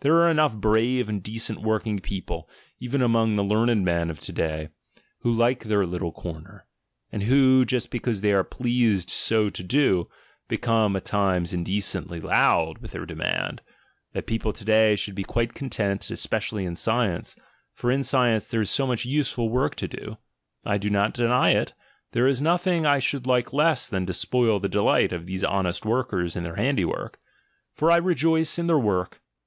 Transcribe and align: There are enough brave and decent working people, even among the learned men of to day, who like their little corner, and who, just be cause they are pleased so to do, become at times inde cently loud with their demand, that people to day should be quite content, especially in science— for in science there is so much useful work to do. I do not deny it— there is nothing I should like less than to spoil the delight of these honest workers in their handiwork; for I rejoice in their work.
There 0.00 0.16
are 0.16 0.28
enough 0.28 0.54
brave 0.58 1.08
and 1.08 1.22
decent 1.22 1.62
working 1.62 1.98
people, 1.98 2.46
even 2.78 3.00
among 3.00 3.36
the 3.36 3.42
learned 3.42 3.86
men 3.86 4.10
of 4.10 4.18
to 4.20 4.30
day, 4.30 4.68
who 5.20 5.32
like 5.32 5.64
their 5.64 5.86
little 5.86 6.12
corner, 6.12 6.66
and 7.10 7.22
who, 7.22 7.64
just 7.64 7.88
be 7.88 7.98
cause 7.98 8.20
they 8.20 8.32
are 8.34 8.44
pleased 8.44 9.08
so 9.08 9.48
to 9.48 9.62
do, 9.64 10.10
become 10.46 10.94
at 10.94 11.06
times 11.06 11.54
inde 11.54 11.68
cently 11.68 12.22
loud 12.22 12.80
with 12.82 12.90
their 12.90 13.06
demand, 13.06 13.62
that 14.12 14.26
people 14.26 14.52
to 14.52 14.62
day 14.66 14.94
should 14.94 15.14
be 15.14 15.24
quite 15.24 15.54
content, 15.54 16.10
especially 16.10 16.66
in 16.66 16.76
science— 16.76 17.34
for 17.74 17.90
in 17.90 18.02
science 18.02 18.46
there 18.48 18.60
is 18.60 18.70
so 18.70 18.86
much 18.86 19.06
useful 19.06 19.48
work 19.48 19.74
to 19.76 19.88
do. 19.88 20.18
I 20.66 20.76
do 20.76 20.90
not 20.90 21.14
deny 21.14 21.52
it— 21.52 21.72
there 22.12 22.28
is 22.28 22.42
nothing 22.42 22.84
I 22.84 22.98
should 22.98 23.26
like 23.26 23.54
less 23.54 23.88
than 23.88 24.04
to 24.04 24.12
spoil 24.12 24.60
the 24.60 24.68
delight 24.68 25.14
of 25.14 25.24
these 25.24 25.42
honest 25.42 25.86
workers 25.86 26.36
in 26.36 26.42
their 26.44 26.56
handiwork; 26.56 27.18
for 27.72 27.90
I 27.90 27.96
rejoice 27.96 28.58
in 28.58 28.66
their 28.66 28.78
work. 28.78 29.22